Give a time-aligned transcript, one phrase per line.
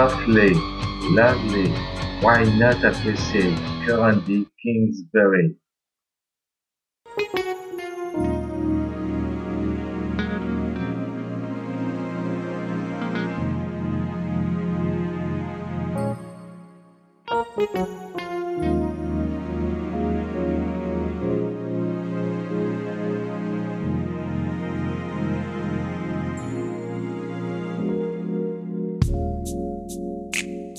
[0.00, 0.54] Softly,
[1.12, 1.68] lovely,
[2.22, 3.54] why not appreciate
[3.84, 5.56] Corinne Kingsbury?
[17.56, 17.99] thank you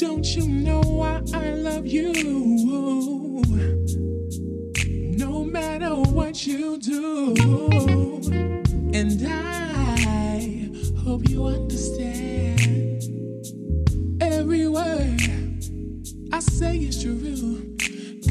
[0.00, 2.14] Don't you know why I love you?
[5.18, 7.34] No matter what you do.
[8.94, 10.70] And I
[11.04, 13.02] hope you understand.
[14.22, 15.20] Every word
[16.32, 17.76] I say is true.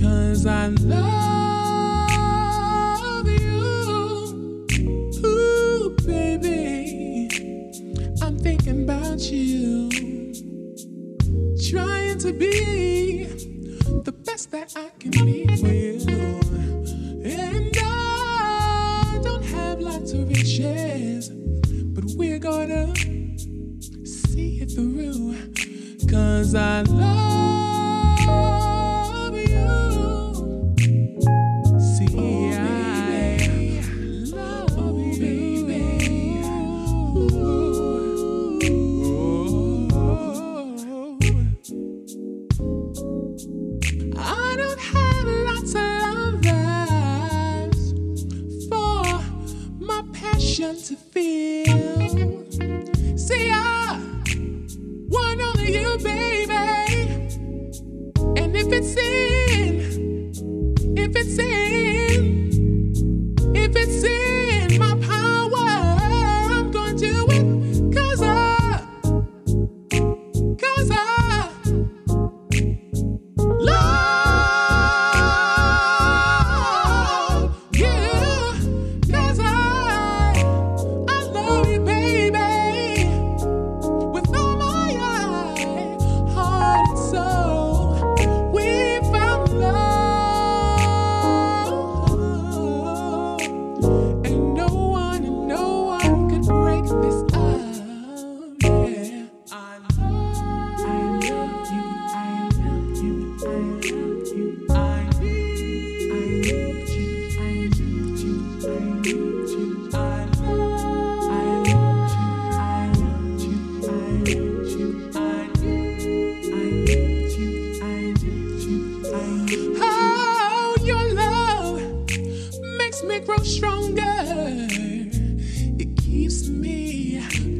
[0.00, 1.27] Cause I love
[12.38, 12.77] be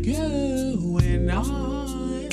[0.02, 2.28] going on.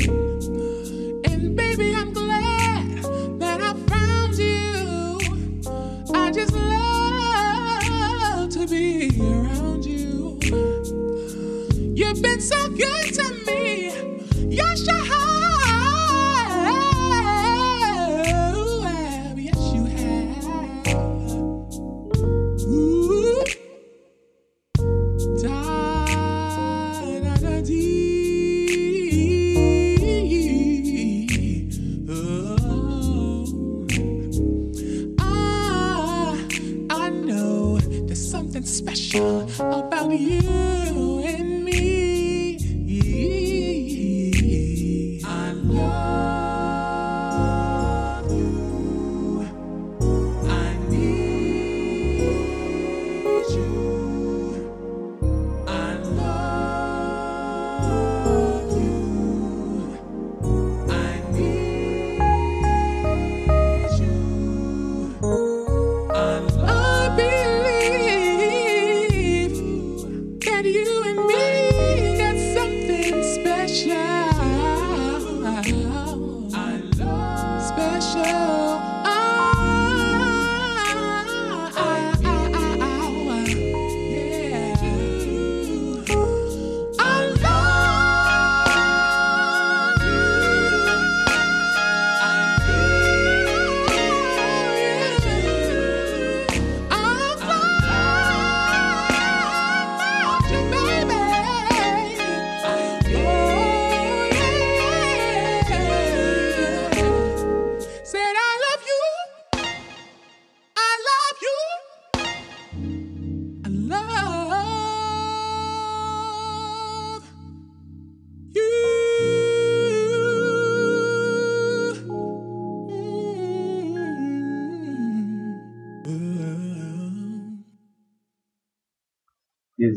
[1.26, 3.04] And baby, I'm glad
[3.40, 5.20] that I found you.
[6.14, 10.40] I just love to be around you.
[11.96, 12.95] You've been so good.
[27.56, 27.95] melody.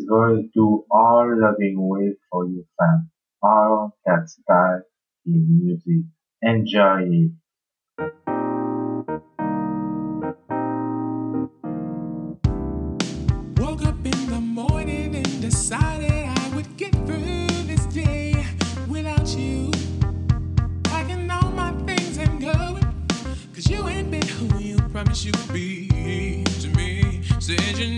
[0.09, 3.11] going to all loving way for you fam.
[3.43, 4.83] All that style
[5.27, 6.07] in music.
[6.43, 7.31] Enjoy it.
[13.61, 18.35] Woke up in the morning and decided I would get through this day
[18.89, 19.71] without you.
[20.85, 22.87] Packing all my things and going.
[23.55, 27.23] Cause you ain't been who you promised you would be to me.
[27.41, 27.98] Said you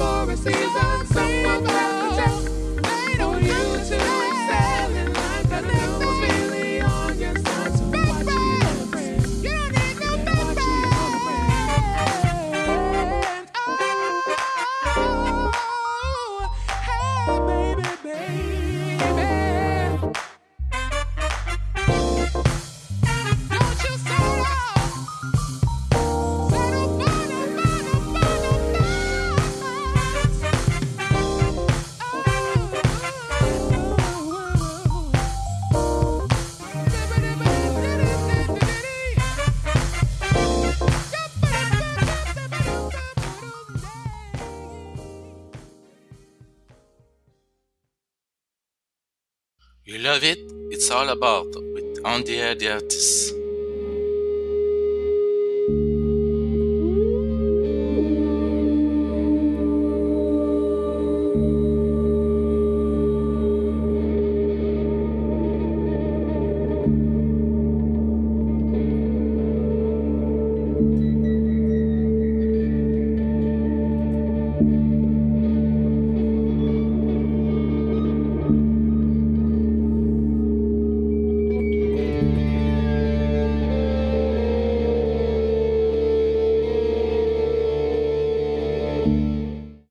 [0.00, 1.06] for a season.
[1.12, 2.59] Someone has to test.
[50.90, 53.39] All about with On the the artists.